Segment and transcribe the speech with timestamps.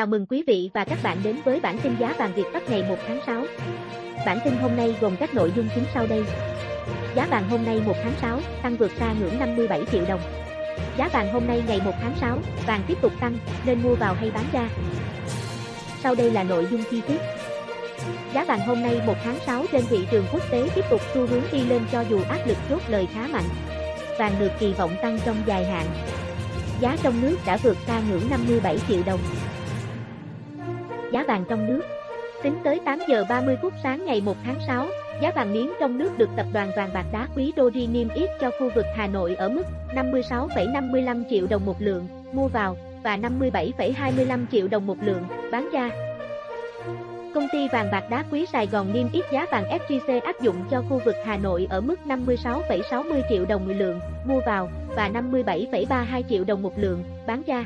[0.00, 2.70] Chào mừng quý vị và các bạn đến với bản tin giá vàng Việt Bắc
[2.70, 3.44] ngày 1 tháng 6.
[4.26, 6.24] Bản tin hôm nay gồm các nội dung chính sau đây.
[7.14, 10.20] Giá vàng hôm nay 1 tháng 6 tăng vượt xa ngưỡng 57 triệu đồng.
[10.98, 14.14] Giá vàng hôm nay ngày 1 tháng 6, vàng tiếp tục tăng, nên mua vào
[14.14, 14.68] hay bán ra.
[16.02, 17.20] Sau đây là nội dung chi tiết.
[18.34, 21.26] Giá vàng hôm nay 1 tháng 6 trên thị trường quốc tế tiếp tục xu
[21.26, 23.48] hướng đi lên cho dù áp lực chốt lời khá mạnh.
[24.18, 25.86] Vàng được kỳ vọng tăng trong dài hạn.
[26.80, 29.20] Giá trong nước đã vượt xa ngưỡng 57 triệu đồng.
[31.12, 31.80] Giá vàng trong nước
[32.42, 34.86] Tính tới 8 giờ 30 phút sáng ngày 1 tháng 6,
[35.22, 38.30] giá vàng miếng trong nước được tập đoàn vàng bạc đá quý Doji niêm yết
[38.40, 39.62] cho khu vực Hà Nội ở mức
[39.94, 45.90] 56,55 triệu đồng một lượng mua vào và 57,25 triệu đồng một lượng bán ra.
[47.34, 50.56] Công ty vàng bạc đá quý Sài Gòn niêm yết giá vàng SJC áp dụng
[50.70, 55.08] cho khu vực Hà Nội ở mức 56,60 triệu đồng một lượng mua vào và
[55.08, 57.64] 57,32 triệu đồng một lượng bán ra.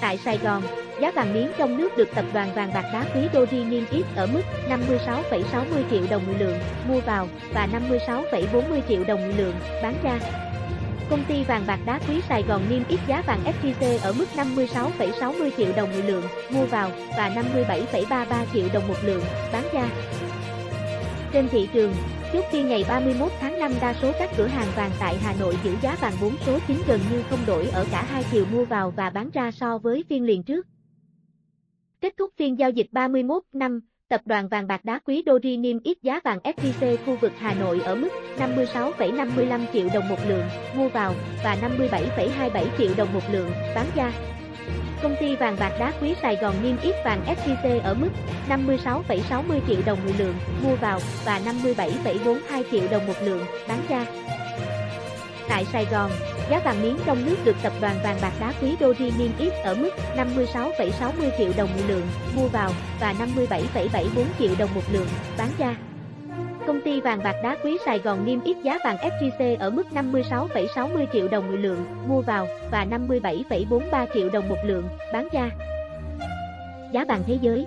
[0.00, 0.62] Tại Sài Gòn,
[1.00, 4.04] giá vàng miếng trong nước được tập đoàn vàng bạc đá quý Doji niêm yết
[4.16, 9.54] ở mức 56,60 triệu đồng một lượng mua vào và 56,40 triệu đồng một lượng
[9.82, 10.18] bán ra.
[11.10, 14.24] Công ty vàng bạc đá quý Sài Gòn niêm yết giá vàng SJC ở mức
[14.36, 19.88] 56,60 triệu đồng một lượng mua vào và 57,33 triệu đồng một lượng bán ra.
[21.32, 21.94] Trên thị trường,
[22.32, 25.58] trước khi ngày 31 tháng 5 đa số các cửa hàng vàng tại Hà Nội
[25.64, 28.64] giữ giá vàng 4 số 9 gần như không đổi ở cả hai chiều mua
[28.64, 30.66] vào và bán ra so với phiên liền trước.
[32.00, 35.78] Kết thúc phiên giao dịch 31 năm, tập đoàn vàng bạc đá quý Dori niêm
[35.82, 40.44] yết giá vàng SJC khu vực Hà Nội ở mức 56,55 triệu đồng một lượng
[40.76, 41.14] mua vào
[41.44, 44.12] và 57,27 triệu đồng một lượng bán ra.
[45.02, 48.10] Công ty vàng bạc đá quý Sài Gòn niêm yết vàng SJC ở mức
[48.48, 54.06] 56,60 triệu đồng một lượng mua vào và 57,42 triệu đồng một lượng bán ra.
[55.48, 56.10] Tại Sài Gòn,
[56.50, 59.52] giá vàng miếng trong nước được tập đoàn vàng bạc đá quý Doji niêm yết
[59.52, 62.70] ở mức 56,60 triệu đồng một lượng mua vào
[63.00, 63.14] và
[63.48, 65.08] 57,74 triệu đồng một lượng
[65.38, 65.76] bán ra.
[66.66, 69.86] Công ty vàng bạc đá quý Sài Gòn niêm yết giá vàng SJC ở mức
[69.94, 75.50] 56,60 triệu đồng một lượng mua vào và 57,43 triệu đồng một lượng bán ra.
[76.92, 77.66] Giá vàng thế giới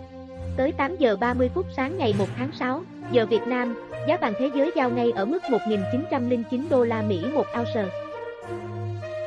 [0.58, 2.82] Tới 8 giờ 30 phút sáng ngày 1 tháng 6,
[3.12, 3.76] giờ Việt Nam,
[4.08, 7.86] giá vàng thế giới giao ngay ở mức 1.909 đô la Mỹ một ounce.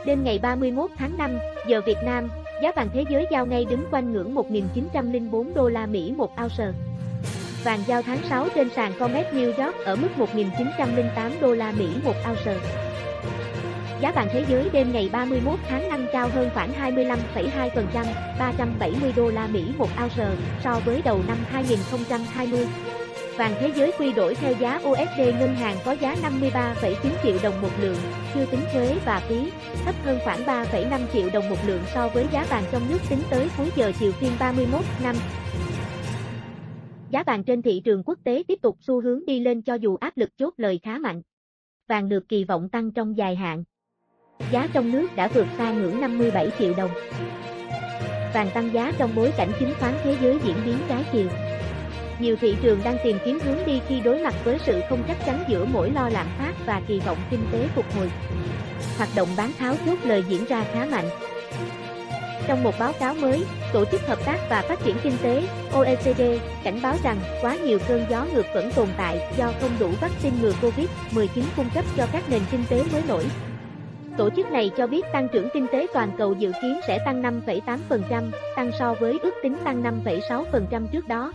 [0.04, 1.38] Đêm ngày 31 tháng 5,
[1.68, 2.28] giờ Việt Nam,
[2.62, 6.72] giá vàng thế giới giao ngay đứng quanh ngưỡng 1.904 đô la Mỹ một ounce.
[7.64, 11.88] Vàng giao tháng 6 trên sàn Comex New York ở mức 1.908 đô la Mỹ
[12.04, 12.54] một ounce.
[14.00, 18.04] Giá vàng thế giới đêm ngày 31 tháng 5 cao hơn khoảng 25,2%,
[18.38, 20.28] 370 đô la Mỹ một ounce
[20.64, 22.66] so với đầu năm 2020.
[23.40, 27.62] Vàng thế giới quy đổi theo giá USD ngân hàng có giá 53,9 triệu đồng
[27.62, 27.96] một lượng,
[28.34, 29.50] chưa tính thuế và phí,
[29.84, 33.18] thấp hơn khoảng 3,5 triệu đồng một lượng so với giá vàng trong nước tính
[33.30, 35.16] tới cuối giờ chiều phiên 31 năm
[37.10, 39.96] giá vàng trên thị trường quốc tế tiếp tục xu hướng đi lên cho dù
[39.96, 41.22] áp lực chốt lời khá mạnh.
[41.88, 43.64] Vàng được kỳ vọng tăng trong dài hạn.
[44.52, 46.90] Giá trong nước đã vượt xa ngưỡng 57 triệu đồng.
[48.34, 51.28] Vàng tăng giá trong bối cảnh chứng khoán thế giới diễn biến trái chiều.
[52.20, 55.26] Nhiều thị trường đang tìm kiếm hướng đi khi đối mặt với sự không chắc
[55.26, 58.10] chắn giữa mỗi lo lạm phát và kỳ vọng kinh tế phục hồi.
[58.98, 61.09] Hoạt động bán tháo chốt lời diễn ra khá mạnh,
[62.50, 65.42] trong một báo cáo mới, Tổ chức Hợp tác và Phát triển Kinh tế
[65.72, 66.22] OECD
[66.64, 70.36] cảnh báo rằng quá nhiều cơn gió ngược vẫn tồn tại do không đủ vaccine
[70.41, 73.25] ngừa Covid-19 cung cấp cho các nền kinh tế mới nổi.
[74.16, 77.22] Tổ chức này cho biết tăng trưởng kinh tế toàn cầu dự kiến sẽ tăng
[77.22, 81.32] 5,8%, tăng so với ước tính tăng 5,6% trước đó.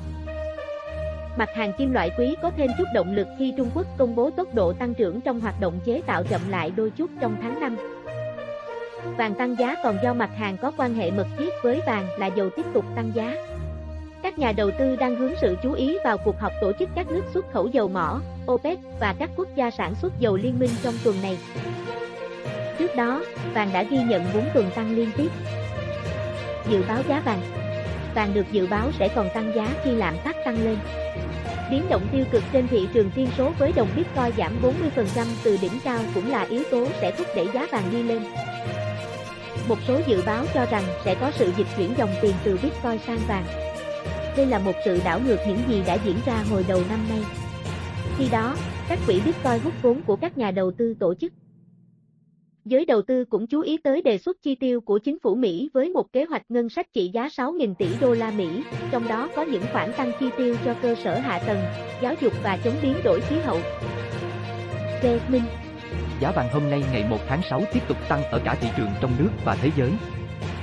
[1.37, 4.31] Mặt hàng kim loại quý có thêm chút động lực khi Trung Quốc công bố
[4.31, 7.59] tốc độ tăng trưởng trong hoạt động chế tạo chậm lại đôi chút trong tháng
[7.59, 7.77] 5.
[9.17, 12.27] Vàng tăng giá còn do mặt hàng có quan hệ mật thiết với vàng là
[12.27, 13.35] dầu tiếp tục tăng giá.
[14.23, 17.07] Các nhà đầu tư đang hướng sự chú ý vào cuộc họp tổ chức các
[17.11, 20.71] nước xuất khẩu dầu mỏ, OPEC và các quốc gia sản xuất dầu liên minh
[20.83, 21.37] trong tuần này.
[22.79, 23.23] Trước đó,
[23.53, 25.29] vàng đã ghi nhận 4 tuần tăng liên tiếp.
[26.69, 27.39] Dự báo giá vàng
[28.15, 30.77] Vàng được dự báo sẽ còn tăng giá khi lạm phát tăng lên.
[31.71, 35.57] Biến động tiêu cực trên thị trường tiên số với đồng Bitcoin giảm 40% từ
[35.61, 38.23] đỉnh cao cũng là yếu tố sẽ thúc đẩy giá vàng đi lên.
[39.67, 42.97] Một số dự báo cho rằng sẽ có sự dịch chuyển dòng tiền từ Bitcoin
[43.07, 43.45] sang vàng.
[44.37, 47.23] Đây là một sự đảo ngược những gì đã diễn ra hồi đầu năm nay.
[48.17, 48.55] Khi đó,
[48.89, 51.33] các quỹ Bitcoin hút vốn của các nhà đầu tư tổ chức.
[52.65, 55.69] Giới đầu tư cũng chú ý tới đề xuất chi tiêu của chính phủ Mỹ
[55.73, 58.47] với một kế hoạch ngân sách trị giá 6.000 tỷ đô la Mỹ,
[58.91, 61.57] trong đó có những khoản tăng chi tiêu cho cơ sở hạ tầng,
[62.01, 63.59] giáo dục và chống biến đổi khí hậu.
[65.03, 65.43] Lê Minh
[66.21, 68.89] Giá vàng hôm nay ngày 1 tháng 6 tiếp tục tăng ở cả thị trường
[69.01, 69.91] trong nước và thế giới.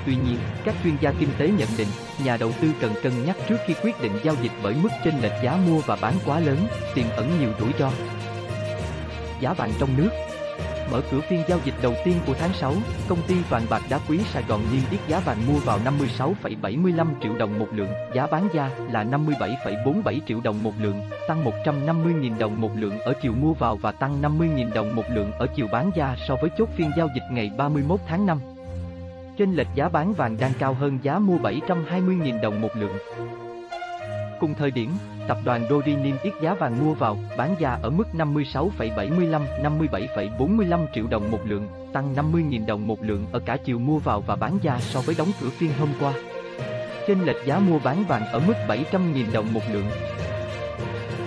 [0.06, 1.88] Tuy nhiên, các chuyên gia kinh tế nhận định,
[2.24, 5.14] nhà đầu tư cần cân nhắc trước khi quyết định giao dịch bởi mức chênh
[5.22, 6.58] lệch giá mua và bán quá lớn,
[6.94, 7.90] tiềm ẩn nhiều rủi ro.
[9.40, 10.10] Giá vàng trong nước
[10.90, 12.74] Mở cửa phiên giao dịch đầu tiên của tháng 6,
[13.08, 15.78] công ty vàng bạc đá quý Sài Gòn niêm yết giá vàng mua vào
[16.18, 21.44] 56,75 triệu đồng một lượng, giá bán ra là 57,47 triệu đồng một lượng, tăng
[21.44, 25.46] 150.000 đồng một lượng ở chiều mua vào và tăng 50.000 đồng một lượng ở
[25.56, 28.38] chiều bán ra so với chốt phiên giao dịch ngày 31 tháng 5.
[29.38, 32.96] Trên lệch giá bán vàng đang cao hơn giá mua 720.000 đồng một lượng.
[34.42, 34.90] Cùng thời điểm,
[35.28, 40.86] tập đoàn Dodi niêm yết giá vàng mua vào, bán ra ở mức 56,75, 57,45
[40.94, 44.36] triệu đồng một lượng, tăng 50.000 đồng một lượng ở cả chiều mua vào và
[44.36, 46.12] bán ra so với đóng cửa phiên hôm qua.
[47.06, 49.86] Trên lệch giá mua bán vàng ở mức 700.000 đồng một lượng.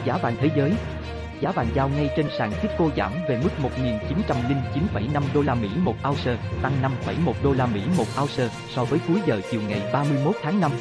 [0.06, 0.74] Giá vàng thế giới
[1.42, 5.96] Giá vàng giao ngay trên sàn Kitco giảm về mức 1.909,5 đô la Mỹ một
[6.10, 10.36] ounce, tăng 5,1 đô la Mỹ một ounce so với cuối giờ chiều ngày 31
[10.44, 10.72] tháng 5.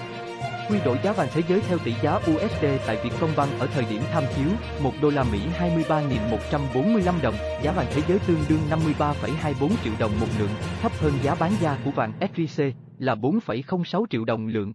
[0.68, 4.02] Quy đổi giá vàng thế giới theo tỷ giá USD tại Vietcombank ở thời điểm
[4.12, 4.48] tham chiếu,
[4.82, 10.20] 1 đô la Mỹ 23.145 đồng, giá vàng thế giới tương đương 53,24 triệu đồng
[10.20, 10.50] một lượng,
[10.80, 14.72] thấp hơn giá bán ra của vàng SJC là 4,06 triệu đồng lượng.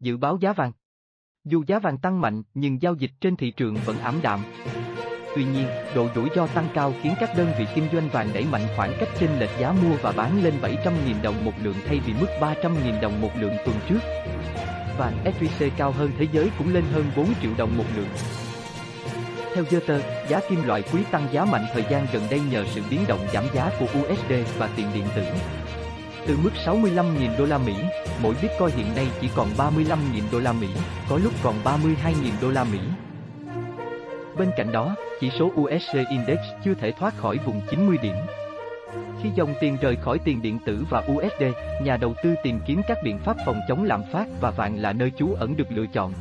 [0.00, 0.72] Dự báo giá vàng
[1.44, 4.40] Dù giá vàng tăng mạnh nhưng giao dịch trên thị trường vẫn ảm đạm.
[5.34, 8.44] Tuy nhiên, độ rủi ro tăng cao khiến các đơn vị kinh doanh vàng đẩy
[8.44, 12.00] mạnh khoảng cách trên lệch giá mua và bán lên 700.000 đồng một lượng thay
[12.06, 13.98] vì mức 300.000 đồng một lượng tuần trước.
[14.98, 18.08] Vàng SJC cao hơn thế giới cũng lên hơn 4 triệu đồng một lượng.
[19.54, 22.80] Theo Reuters, giá kim loại quý tăng giá mạnh thời gian gần đây nhờ sự
[22.90, 25.22] biến động giảm giá của USD và tiền điện tử.
[26.26, 27.74] Từ mức 65.000 đô la Mỹ,
[28.22, 29.96] mỗi Bitcoin hiện nay chỉ còn 35.000
[30.32, 30.68] đô la Mỹ,
[31.08, 31.74] có lúc còn 32.000
[32.42, 32.78] đô la Mỹ.
[34.38, 38.14] Bên cạnh đó, chỉ số USD Index chưa thể thoát khỏi vùng 90 điểm.
[39.22, 41.42] Khi dòng tiền rời khỏi tiền điện tử và USD,
[41.84, 44.92] nhà đầu tư tìm kiếm các biện pháp phòng chống lạm phát và vàng là
[44.92, 46.12] nơi trú ẩn được lựa chọn.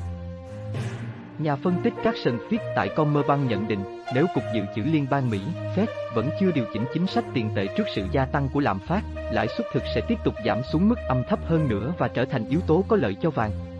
[1.39, 3.83] Nhà phân tích các sân Fitch tại Commerzbank nhận định,
[4.15, 5.39] nếu Cục Dự trữ Liên bang Mỹ,
[5.75, 8.79] Fed, vẫn chưa điều chỉnh chính sách tiền tệ trước sự gia tăng của lạm
[8.79, 9.01] phát,
[9.31, 12.25] lãi suất thực sẽ tiếp tục giảm xuống mức âm thấp hơn nữa và trở
[12.25, 13.70] thành yếu tố có lợi cho vàng.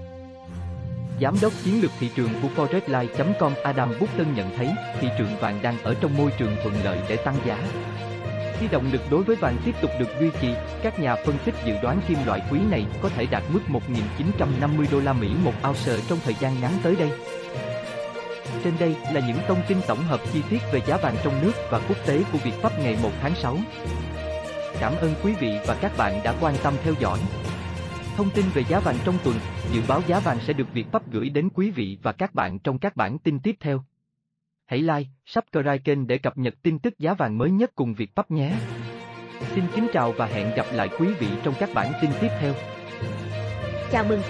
[1.21, 4.69] Giám đốc chiến lược thị trường của Forexline.com Adam Button nhận thấy
[5.01, 7.57] thị trường vàng đang ở trong môi trường thuận lợi để tăng giá.
[8.59, 10.49] Khi động lực đối với vàng tiếp tục được duy trì,
[10.83, 14.85] các nhà phân tích dự đoán kim loại quý này có thể đạt mức 1.950
[14.91, 17.11] đô la Mỹ một ounce trong thời gian ngắn tới đây.
[18.63, 21.53] Trên đây là những thông tin tổng hợp chi tiết về giá vàng trong nước
[21.69, 23.57] và quốc tế của Việt Pháp ngày 1 tháng 6.
[24.79, 27.19] Cảm ơn quý vị và các bạn đã quan tâm theo dõi.
[28.15, 29.35] Thông tin về giá vàng trong tuần,
[29.71, 32.59] dự báo giá vàng sẽ được Việt Pháp gửi đến quý vị và các bạn
[32.59, 33.83] trong các bản tin tiếp theo.
[34.65, 38.15] Hãy like, subscribe kênh để cập nhật tin tức giá vàng mới nhất cùng Việt
[38.15, 38.53] Pháp nhé.
[39.55, 42.53] Xin kính chào và hẹn gặp lại quý vị trong các bản tin tiếp theo.
[43.91, 44.19] Chào mừng